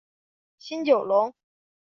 [0.57, 1.31] 新九龙。